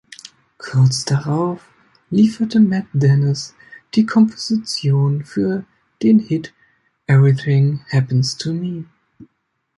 Kurz 0.57 1.05
darauf 1.05 1.63
lieferte 2.09 2.59
Matt 2.59 2.87
Dennis 2.91 3.53
die 3.93 4.07
Komposition 4.07 5.23
für 5.23 5.63
den 6.01 6.17
Hit 6.17 6.55
"Everything 7.05 7.85
Happens 7.93 8.35
to 8.35 8.51
Me". 8.51 8.85